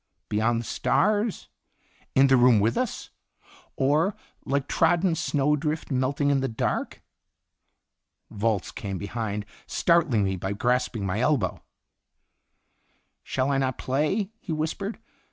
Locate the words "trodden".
4.67-5.13